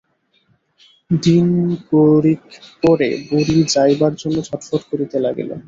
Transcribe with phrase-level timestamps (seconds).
[1.11, 1.47] দিন
[1.87, 2.43] কুড়িক
[2.81, 5.49] পরে বুড়ি যাইবার জন্য ছটফট করিতে লাগিল।